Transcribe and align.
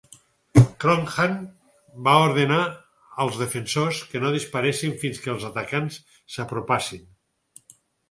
Croghan 0.83 1.35
va 2.07 2.15
ordenà 2.21 2.57
els 3.27 3.39
defensors 3.43 4.01
que 4.15 4.25
no 4.27 4.35
disparessin 4.39 4.99
fins 5.05 5.23
que 5.25 5.35
els 5.37 5.49
atacants 5.55 6.05
s'apropassin. 6.39 7.09